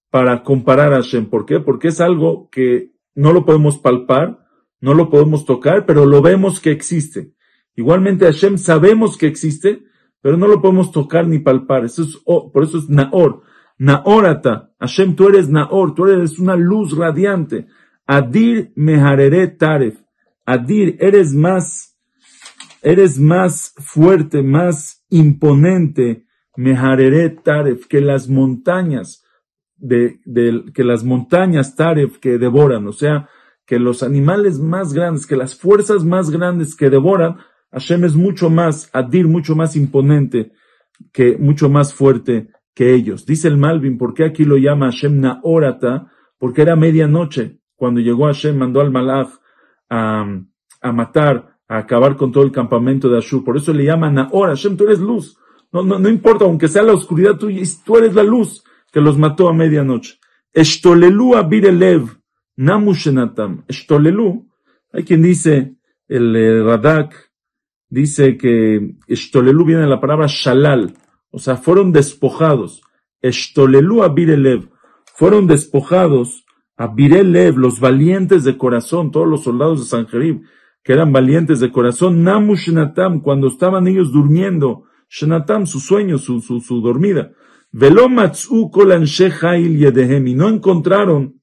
para 0.09 0.43
comparar 0.43 0.95
a 0.95 0.97
Hashem. 0.97 1.27
¿Por 1.27 1.45
qué? 1.45 1.61
Porque 1.61 1.89
es 1.89 2.00
algo 2.00 2.49
que 2.50 2.93
no 3.15 3.35
lo 3.35 3.45
podemos 3.45 3.77
palpar, 3.77 4.47
no 4.81 4.95
lo 4.95 5.11
podemos 5.11 5.45
tocar, 5.45 5.85
pero 5.85 6.07
lo 6.07 6.23
vemos 6.23 6.59
que 6.59 6.71
existe. 6.71 7.35
Igualmente 7.77 8.25
Hashem 8.25 8.57
sabemos 8.57 9.19
que 9.19 9.27
existe, 9.27 9.85
pero 10.23 10.39
no 10.39 10.47
lo 10.47 10.62
podemos 10.62 10.91
tocar 10.91 11.27
ni 11.27 11.39
palpar. 11.39 11.85
Eso 11.85 12.03
es, 12.03 12.17
por 12.25 12.62
eso 12.62 12.79
es 12.79 12.89
Naor. 12.89 13.43
Naorata. 13.77 14.73
Hashem, 14.81 15.17
tú 15.17 15.29
eres 15.29 15.50
Naor, 15.50 15.95
tú 15.95 16.07
eres 16.07 16.39
una 16.39 16.57
luz 16.57 16.97
radiante. 16.97 17.67
Adir 18.07 18.73
Mehareret 18.75 19.59
Taref. 19.59 20.00
Adir, 20.47 20.97
eres 21.01 21.35
más, 21.35 21.99
eres 22.83 23.19
más 23.19 23.75
fuerte, 23.79 24.43
más 24.43 25.05
imponente, 25.11 26.25
Mehareret 26.57 27.43
Taref, 27.43 27.87
que 27.87 28.01
las 28.01 28.29
montañas, 28.29 29.25
de, 29.77 30.21
que 30.75 30.85
las 30.85 31.05
montañas 31.05 31.77
Taref 31.77 32.19
que 32.19 32.39
devoran, 32.39 32.87
o 32.87 32.93
sea, 32.93 33.29
que 33.65 33.79
los 33.79 34.03
animales 34.03 34.59
más 34.59 34.93
grandes, 34.93 35.27
que 35.27 35.37
las 35.37 35.55
fuerzas 35.55 36.05
más 36.05 36.31
grandes 36.31 36.75
que 36.75 36.91
devoran, 36.91 37.37
Hashem 37.73 38.05
es 38.05 38.15
mucho 38.15 38.51
más, 38.51 38.91
Adir, 38.93 39.29
mucho 39.29 39.55
más 39.55 39.77
imponente, 39.77 40.53
que, 41.13 41.39
mucho 41.39 41.69
más 41.69 41.95
fuerte 41.95 42.49
que 42.75 42.95
ellos. 42.95 43.25
Dice 43.27 43.49
el 43.49 43.57
Malvin, 43.57 43.97
¿por 43.97 44.15
qué 44.15 44.25
aquí 44.25 44.45
lo 44.45 44.57
llama 44.57 44.91
Hashem 44.91 45.21
Naorata? 45.21 46.11
Porque 46.39 46.63
era 46.63 46.77
medianoche. 46.77 47.61
Cuando 47.77 48.01
llegó 48.01 48.27
Hashem, 48.27 48.57
mandó 48.59 48.81
al 48.81 48.91
Malach 48.91 49.40
a, 49.91 50.93
matar, 50.93 51.59
a 51.69 51.79
acabar 51.79 52.17
con 52.17 52.33
todo 52.33 52.45
el 52.45 52.53
campamento 52.53 53.09
de 53.09 53.19
Ashur. 53.19 53.45
Por 53.45 53.57
eso 53.57 53.73
le 53.73 53.85
llaman 53.85 54.19
ahora, 54.19 54.53
Hashem, 54.53 54.77
tú 54.77 54.85
eres 54.85 55.01
luz. 55.01 55.37
No, 55.73 55.83
no, 55.83 55.99
no 55.99 56.09
importa, 56.09 56.45
aunque 56.45 56.69
sea 56.69 56.83
la 56.83 56.95
oscuridad 56.95 57.37
tuya, 57.37 57.63
tú 57.85 57.99
eres 57.99 58.15
la 58.15 58.23
luz 58.23 58.65
que 58.93 59.01
los 59.01 59.19
mató 59.19 59.49
a 59.49 59.53
medianoche. 59.53 60.19
Eshtolelu 60.53 61.37
abirelev, 61.37 62.09
namushenatam. 62.57 63.65
Eshtolelu, 63.69 64.49
hay 64.93 65.05
quien 65.05 65.23
dice, 65.23 65.77
el 66.09 66.35
eh, 66.35 66.63
Radak, 66.63 67.31
dice 67.89 68.37
que 68.37 68.97
Eshtolelu 69.07 69.65
viene 69.65 69.83
de 69.83 69.89
la 69.89 70.01
palabra 70.01 70.27
shalal, 70.29 70.95
o 71.31 71.39
sea, 71.39 71.57
fueron 71.57 71.93
despojados. 71.93 72.83
Eshtolelu 73.23 74.03
abirelev, 74.03 74.71
fueron 75.15 75.47
despojados 75.47 76.45
a 76.81 76.87
Birelev, 76.87 77.59
los 77.59 77.79
valientes 77.79 78.43
de 78.43 78.57
corazón, 78.57 79.11
todos 79.11 79.29
los 79.29 79.43
soldados 79.43 79.81
de 79.81 79.87
Sanjerib, 79.87 80.41
que 80.83 80.95
eran 80.95 81.13
valientes 81.13 81.61
de 81.61 81.71
corazón, 81.71 82.25
Namu 82.25 82.57
Shenatam, 82.57 83.21
cuando 83.21 83.49
estaban 83.49 83.87
ellos 83.87 84.11
durmiendo, 84.13 84.85
Shenatam, 85.11 85.67
su 85.67 85.79
sueño, 85.79 86.17
su, 86.17 86.41
su, 86.41 86.59
su 86.61 86.81
dormida, 86.81 87.33
Velomatsu 87.71 88.71
Kolan 88.71 89.05
Shehail 89.05 89.77
Yedehem, 89.77 90.27
y 90.27 90.35
no 90.35 90.49
encontraron 90.49 91.43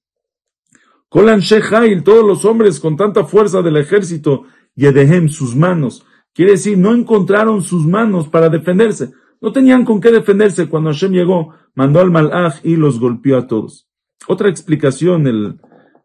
Kolan 1.08 1.42
Shehail, 1.42 2.02
todos 2.02 2.26
los 2.26 2.44
hombres 2.44 2.80
con 2.80 2.98
tanta 2.98 3.24
fuerza 3.24 3.62
del 3.62 3.78
ejército, 3.78 4.46
Yedehem, 4.74 5.30
sus 5.30 5.56
manos. 5.56 6.04
Quiere 6.34 6.54
decir, 6.54 6.80
no 6.80 6.96
encontraron 6.96 7.62
sus 7.62 7.86
manos 7.86 8.28
para 8.28 8.50
defenderse. 8.50 9.12
No 9.40 9.52
tenían 9.52 9.86
con 9.86 10.02
qué 10.02 10.12
defenderse 10.12 10.68
cuando 10.68 10.90
Hashem 10.90 11.12
llegó, 11.12 11.54
mandó 11.76 12.00
al 12.00 12.10
Malach 12.10 12.66
y 12.66 12.76
los 12.76 13.00
golpeó 13.00 13.38
a 13.38 13.46
todos. 13.46 13.87
Otra 14.28 14.50
explicación, 14.50 15.28
el, 15.28 15.60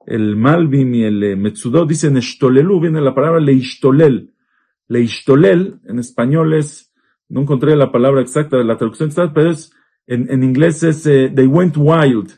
el 0.07 0.37
Malvim 0.37 0.95
y 0.95 1.05
el 1.05 1.23
eh, 1.23 1.37
Metsudot 1.37 1.89
dicen 1.89 2.17
Eshtolelu, 2.17 2.81
viene 2.81 3.01
la 3.01 3.15
palabra 3.15 3.41
Leishtolel. 3.41 4.35
Leishtolel, 4.89 5.81
en 5.87 5.99
español 5.99 6.55
es, 6.55 6.93
no 7.29 7.43
encontré 7.43 7.77
la 7.77 7.91
palabra 7.91 8.21
exacta 8.21 8.59
de 8.59 8.65
la 8.65 8.77
traducción 8.77 9.09
exacta, 9.09 9.33
pero 9.33 9.51
es, 9.51 9.73
en, 10.07 10.31
en 10.31 10.43
inglés 10.43 10.83
es, 10.83 11.07
eh, 11.07 11.33
they 11.35 11.47
went 11.47 11.77
wild, 11.77 12.31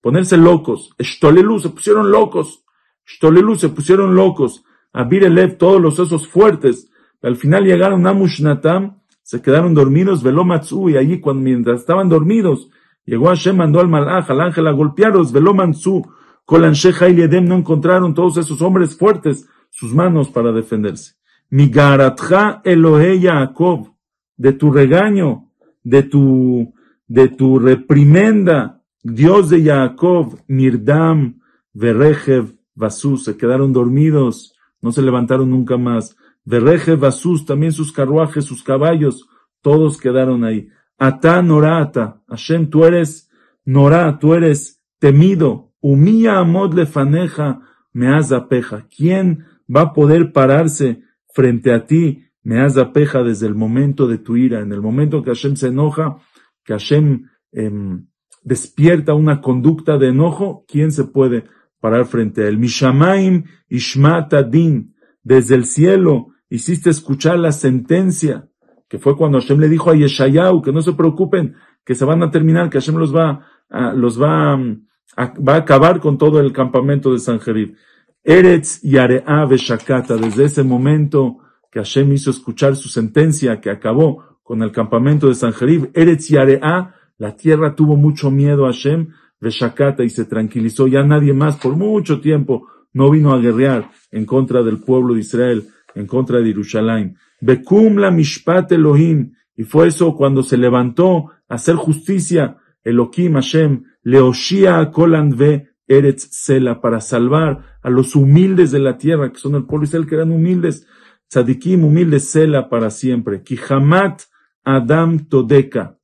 ponerse 0.00 0.36
locos. 0.36 0.90
Eshtolelu, 0.98 1.58
se 1.58 1.70
pusieron 1.70 2.10
locos. 2.10 2.64
Eshtolelu, 3.06 3.56
se 3.56 3.70
pusieron 3.70 4.14
locos. 4.14 4.64
Abirelev, 4.92 5.56
todos 5.56 5.80
los 5.80 5.98
esos 5.98 6.28
fuertes. 6.28 6.90
Al 7.22 7.36
final 7.36 7.64
llegaron 7.64 8.06
a 8.06 8.12
Mushnatam, 8.12 9.00
se 9.22 9.40
quedaron 9.40 9.74
dormidos, 9.74 10.22
Velomatsu, 10.22 10.90
y 10.90 10.96
allí 10.96 11.20
cuando, 11.20 11.42
mientras 11.42 11.80
estaban 11.80 12.08
dormidos, 12.08 12.68
Llegó 13.04 13.28
Hashem, 13.28 13.56
mandó 13.56 13.80
al 13.80 13.88
malaj, 13.88 14.30
al 14.30 14.40
ángel 14.40 14.66
a 14.66 14.72
golpearos, 14.72 15.32
veló 15.32 15.54
Mansú, 15.54 16.02
Kolansheja 16.44 17.08
y 17.08 17.20
Edem 17.20 17.46
no 17.46 17.56
encontraron 17.56 18.14
todos 18.14 18.36
esos 18.36 18.60
hombres 18.62 18.96
fuertes 18.96 19.48
sus 19.70 19.94
manos 19.94 20.28
para 20.28 20.52
defenderse. 20.52 21.14
Migaratja 21.50 22.60
Elohe 22.64 23.20
Yaakov, 23.20 23.92
de 24.36 24.52
tu 24.52 24.70
regaño, 24.70 25.48
de 25.82 26.02
tu, 26.02 26.74
de 27.06 27.28
tu 27.28 27.58
reprimenda, 27.58 28.82
Dios 29.02 29.50
de 29.50 29.64
Jacob, 29.64 30.38
Mirdam, 30.46 31.40
Verejev, 31.72 32.54
Vasus, 32.74 33.24
se 33.24 33.36
quedaron 33.36 33.72
dormidos, 33.72 34.54
no 34.80 34.92
se 34.92 35.02
levantaron 35.02 35.50
nunca 35.50 35.76
más. 35.76 36.16
Verejev, 36.44 37.00
Vasus, 37.00 37.44
también 37.44 37.72
sus 37.72 37.92
carruajes, 37.92 38.44
sus 38.44 38.62
caballos, 38.62 39.28
todos 39.60 39.98
quedaron 39.98 40.44
ahí. 40.44 40.68
Ata 40.98 41.42
Norata, 41.42 42.22
Hashem, 42.28 42.70
tú 42.70 42.84
eres 42.84 43.28
Norá, 43.64 44.18
tú 44.18 44.34
eres 44.34 44.82
temido. 44.98 45.72
Humilla 45.80 46.38
amod 46.38 46.74
lefaneja, 46.74 47.60
me 47.92 48.08
apeja. 48.14 48.86
¿Quién 48.94 49.44
va 49.74 49.82
a 49.82 49.92
poder 49.92 50.32
pararse 50.32 51.02
frente 51.34 51.72
a 51.72 51.86
ti? 51.86 52.24
Me 52.42 52.60
apeja 52.60 53.22
desde 53.22 53.46
el 53.46 53.54
momento 53.54 54.08
de 54.08 54.18
tu 54.18 54.36
ira, 54.36 54.60
en 54.60 54.72
el 54.72 54.80
momento 54.80 55.22
que 55.22 55.30
Hashem 55.30 55.56
se 55.56 55.68
enoja, 55.68 56.18
que 56.64 56.72
Hashem 56.72 57.28
em, 57.52 58.06
despierta 58.42 59.14
una 59.14 59.40
conducta 59.40 59.96
de 59.98 60.08
enojo, 60.08 60.64
¿quién 60.66 60.90
se 60.90 61.04
puede 61.04 61.44
parar 61.80 62.06
frente 62.06 62.44
a 62.44 62.48
él? 62.48 62.58
Mishamaim 62.58 63.44
Ishmata 63.68 64.42
Din, 64.42 64.94
desde 65.22 65.54
el 65.54 65.64
cielo 65.64 66.28
hiciste 66.48 66.90
escuchar 66.90 67.38
la 67.38 67.52
sentencia 67.52 68.48
que 68.92 68.98
fue 68.98 69.16
cuando 69.16 69.40
Hashem 69.40 69.58
le 69.58 69.70
dijo 69.70 69.88
a 69.88 69.94
Yeshayahu 69.94 70.60
que 70.60 70.70
no 70.70 70.82
se 70.82 70.92
preocupen, 70.92 71.54
que 71.82 71.94
se 71.94 72.04
van 72.04 72.22
a 72.22 72.30
terminar, 72.30 72.68
que 72.68 72.78
Hashem 72.78 72.96
los 72.96 73.16
va, 73.16 73.40
a, 73.70 73.94
los 73.94 74.20
va, 74.20 74.52
a, 74.52 75.34
va 75.40 75.54
a 75.54 75.56
acabar 75.56 75.98
con 75.98 76.18
todo 76.18 76.40
el 76.40 76.52
campamento 76.52 77.10
de 77.10 77.18
Sanjerib. 77.18 77.74
Eretz 78.22 78.82
Yarea 78.82 79.46
Shakata, 79.48 80.18
desde 80.18 80.44
ese 80.44 80.62
momento 80.62 81.38
que 81.70 81.78
Hashem 81.78 82.12
hizo 82.12 82.30
escuchar 82.30 82.76
su 82.76 82.90
sentencia 82.90 83.62
que 83.62 83.70
acabó 83.70 84.38
con 84.42 84.62
el 84.62 84.70
campamento 84.72 85.26
de 85.26 85.36
Sanjerib, 85.36 85.90
Eretz 85.94 86.28
Yarea, 86.28 86.94
la 87.16 87.34
tierra 87.34 87.74
tuvo 87.74 87.96
mucho 87.96 88.30
miedo 88.30 88.66
a 88.66 88.72
Hashem, 88.72 89.08
Veshakata, 89.40 90.04
y 90.04 90.10
se 90.10 90.26
tranquilizó. 90.26 90.86
Ya 90.86 91.02
nadie 91.02 91.32
más 91.32 91.56
por 91.56 91.76
mucho 91.76 92.20
tiempo 92.20 92.68
no 92.92 93.10
vino 93.10 93.32
a 93.32 93.38
guerrear 93.38 93.90
en 94.10 94.26
contra 94.26 94.62
del 94.62 94.82
pueblo 94.82 95.14
de 95.14 95.20
Israel, 95.20 95.68
en 95.94 96.06
contra 96.06 96.38
de 96.38 96.46
Jerusalén. 96.46 97.16
Bekum 97.40 97.98
la 97.98 98.10
mishpat 98.10 98.72
Elohim, 98.72 99.32
y 99.56 99.64
fue 99.64 99.88
eso 99.88 100.14
cuando 100.14 100.42
se 100.42 100.56
levantó 100.56 101.30
a 101.48 101.54
hacer 101.54 101.76
justicia, 101.76 102.56
Elohim 102.82 103.34
Hashem, 103.34 103.84
Leoshia 104.02 104.90
Kolan 104.90 105.36
ve 105.36 105.68
Eretz 105.86 106.28
Sela, 106.30 106.80
para 106.80 107.00
salvar 107.00 107.78
a 107.82 107.90
los 107.90 108.16
humildes 108.16 108.70
de 108.70 108.78
la 108.78 108.96
tierra, 108.96 109.32
que 109.32 109.38
son 109.38 109.54
el 109.54 109.64
pueblo 109.64 109.84
Israel, 109.84 110.06
que 110.06 110.14
eran 110.14 110.32
humildes, 110.32 110.86
tzadikim, 111.28 111.84
humildes, 111.84 112.30
Sela 112.30 112.68
para 112.68 112.90
siempre. 112.90 113.42
Kihamat 113.42 114.22
Adam 114.64 115.26
Todeka, 115.28 115.98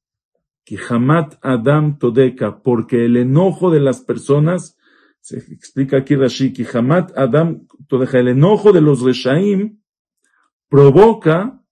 Kihamat 0.65 1.37
Adam 1.41 1.99
Todeka, 1.99 2.63
porque 2.63 3.05
el 3.05 3.17
enojo 3.17 3.71
de 3.71 3.81
las 3.81 4.01
personas, 4.01 4.77
se 5.21 5.39
explica 5.39 5.99
aquí 5.99 6.17
Rashi, 6.17 6.53
Kihamat 6.53 7.17
Adam 7.17 7.67
Todeka, 7.89 8.19
el 8.19 8.29
enojo 8.29 8.73
de 8.73 8.81
los 8.81 9.03
Reshaim 9.03 9.78
provoca 10.69 11.63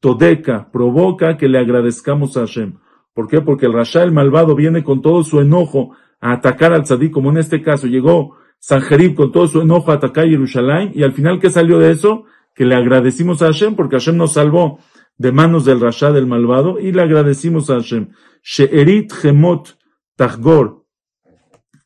Todeka, 0.00 0.70
provoca 0.72 1.36
que 1.36 1.48
le 1.48 1.58
agradezcamos 1.58 2.36
a 2.36 2.40
Hashem. 2.40 2.78
¿Por 3.12 3.28
qué? 3.28 3.40
Porque 3.40 3.66
el 3.66 3.72
Rasha, 3.72 4.02
el 4.02 4.12
malvado, 4.12 4.54
viene 4.54 4.82
con 4.82 5.02
todo 5.02 5.22
su 5.24 5.40
enojo 5.40 5.94
a 6.20 6.32
atacar 6.32 6.72
al 6.72 6.84
tzadik, 6.84 7.12
como 7.12 7.30
en 7.30 7.38
este 7.38 7.62
caso 7.62 7.86
llegó 7.86 8.36
Sanjerib 8.58 9.14
con 9.14 9.32
todo 9.32 9.46
su 9.46 9.60
enojo 9.62 9.90
a 9.90 9.94
atacar 9.94 10.26
Jerusalén, 10.26 10.92
y 10.94 11.02
al 11.02 11.12
final, 11.12 11.38
¿qué 11.40 11.50
salió 11.50 11.78
de 11.78 11.90
eso? 11.90 12.24
Que 12.54 12.64
le 12.64 12.74
agradecimos 12.74 13.42
a 13.42 13.46
Hashem, 13.46 13.74
porque 13.74 13.96
Hashem 13.96 14.16
nos 14.16 14.34
salvó 14.34 14.78
de 15.16 15.32
manos 15.32 15.64
del 15.64 15.80
Rasha, 15.80 16.12
del 16.12 16.26
malvado, 16.26 16.78
y 16.78 16.92
le 16.92 17.02
agradecimos 17.02 17.68
a 17.70 17.74
Hashem. 17.74 18.08
She'erit 18.42 19.12
Gemot 19.12 19.78
Tachgor, 20.16 20.84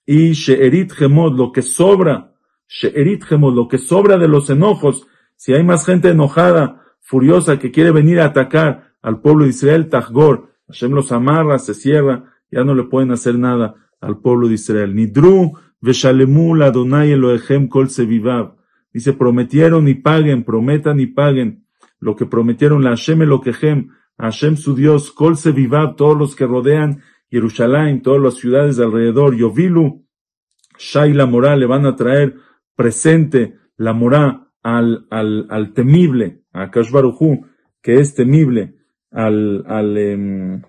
y 0.06 0.32
She'erit 0.32 0.92
Gemot, 0.92 1.34
lo 1.34 1.50
que 1.52 1.62
sobra, 1.62 2.34
She'erit 2.68 3.24
Gemot, 3.24 3.54
lo 3.54 3.66
que 3.66 3.78
sobra 3.78 4.18
de 4.18 4.28
los 4.28 4.50
enojos, 4.50 5.06
si 5.36 5.52
hay 5.52 5.62
más 5.62 5.84
gente 5.84 6.08
enojada, 6.08 6.82
furiosa, 7.00 7.58
que 7.58 7.70
quiere 7.70 7.90
venir 7.90 8.20
a 8.20 8.26
atacar 8.26 8.94
al 9.02 9.20
pueblo 9.20 9.44
de 9.44 9.50
Israel, 9.50 9.88
Tachgor, 9.88 10.50
Hashem 10.68 10.92
los 10.92 11.12
amarra, 11.12 11.58
se 11.58 11.74
cierra, 11.74 12.32
ya 12.50 12.64
no 12.64 12.74
le 12.74 12.84
pueden 12.84 13.10
hacer 13.12 13.38
nada 13.38 13.74
al 14.00 14.18
pueblo 14.18 14.48
de 14.48 14.54
Israel. 14.54 14.94
Nidru 14.94 15.52
veshalemu 15.80 16.62
Adonai 16.62 17.12
Elohechem 17.12 17.68
kol 17.68 17.90
sevivav. 17.90 18.56
Dice, 18.92 19.12
prometieron 19.12 19.88
y 19.88 19.94
paguen, 19.94 20.44
prometan 20.44 21.00
y 21.00 21.06
paguen 21.06 21.66
lo 21.98 22.16
que 22.16 22.26
prometieron 22.26 22.82
la 22.82 22.90
Hashem 22.90 23.22
Elohechem, 23.22 23.88
Hashem 24.18 24.56
su 24.56 24.74
Dios, 24.74 25.10
kol 25.12 25.36
sevivav, 25.36 25.96
todos 25.96 26.16
los 26.16 26.36
que 26.36 26.46
rodean 26.46 27.02
Jerusalén, 27.30 28.02
todas 28.02 28.22
las 28.22 28.34
ciudades 28.34 28.76
de 28.76 28.84
alrededor, 28.84 29.34
Yovilu, 29.36 30.06
Shai 30.78 31.12
la 31.12 31.26
morá, 31.26 31.56
le 31.56 31.66
van 31.66 31.86
a 31.86 31.96
traer 31.96 32.36
presente 32.74 33.58
la 33.76 33.92
morá 33.92 34.43
al, 34.64 35.06
al, 35.10 35.46
al 35.50 35.72
temible, 35.74 36.42
a 36.52 36.70
Kashbaruhu, 36.70 37.46
que 37.80 38.00
es 38.00 38.14
temible, 38.14 38.74
al, 39.12 39.64
al, 39.68 39.96
em, 39.96 40.62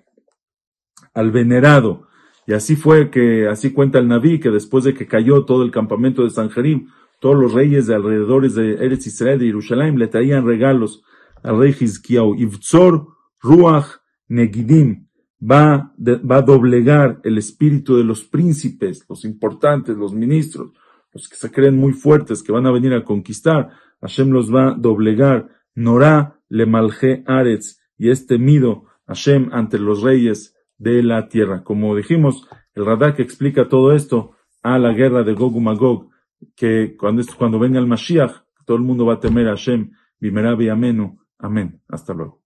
al 1.13 1.31
venerado. 1.31 2.07
Y 2.45 2.53
así 2.53 2.75
fue 2.75 3.09
que, 3.09 3.47
así 3.47 3.71
cuenta 3.71 3.97
el 3.97 4.07
Naví, 4.07 4.39
que 4.39 4.51
después 4.51 4.83
de 4.83 4.93
que 4.93 5.07
cayó 5.07 5.45
todo 5.45 5.63
el 5.63 5.71
campamento 5.71 6.23
de 6.23 6.29
Sanjerim, 6.29 6.89
todos 7.19 7.37
los 7.37 7.53
reyes 7.53 7.87
de 7.87 7.95
alrededores 7.95 8.53
de 8.53 8.73
Eretz 8.85 9.07
Israel, 9.07 9.39
de 9.39 9.47
Jerusalén, 9.47 9.97
le 9.97 10.07
traían 10.07 10.45
regalos 10.45 11.01
al 11.41 11.57
rey 11.57 11.73
Hizkiyahu. 11.79 12.35
Ivzor 12.35 13.07
Ruach 13.41 13.87
Negidim 14.27 15.07
va, 15.41 15.93
va 15.97 16.37
a 16.37 16.41
doblegar 16.41 17.21
el 17.23 17.37
espíritu 17.37 17.95
de 17.95 18.03
los 18.03 18.25
príncipes, 18.25 19.05
los 19.07 19.23
importantes, 19.23 19.95
los 19.95 20.13
ministros, 20.13 20.71
los 21.13 21.29
que 21.29 21.37
se 21.37 21.49
creen 21.49 21.77
muy 21.77 21.93
fuertes, 21.93 22.43
que 22.43 22.51
van 22.51 22.65
a 22.65 22.71
venir 22.71 22.93
a 22.93 23.05
conquistar. 23.05 23.71
Hashem 24.01 24.31
los 24.31 24.53
va 24.53 24.69
a 24.69 24.75
doblegar. 24.75 25.49
Norá 25.75 26.39
le 26.49 26.65
malje 26.65 27.23
Aretz 27.25 27.79
y 27.97 28.09
es 28.09 28.27
temido 28.27 28.85
Hashem 29.07 29.49
ante 29.51 29.79
los 29.79 30.01
reyes 30.01 30.55
de 30.77 31.03
la 31.03 31.27
tierra. 31.27 31.63
Como 31.63 31.95
dijimos, 31.95 32.47
el 32.73 32.85
Radak 32.85 33.19
explica 33.19 33.67
todo 33.67 33.93
esto 33.93 34.31
a 34.63 34.77
la 34.79 34.93
guerra 34.93 35.23
de 35.23 35.33
Gog 35.33 35.55
y 35.57 35.59
Magog, 35.59 36.09
que 36.55 36.95
cuando, 36.97 37.23
cuando 37.37 37.59
venga 37.59 37.79
el 37.79 37.87
Mashiach, 37.87 38.31
todo 38.65 38.77
el 38.77 38.83
mundo 38.83 39.05
va 39.05 39.13
a 39.15 39.19
temer 39.19 39.47
a 39.47 39.51
Hashem, 39.51 39.91
Bimerabi 40.19 40.69
Amenu. 40.69 41.19
Amén. 41.37 41.81
Hasta 41.87 42.13
luego. 42.13 42.44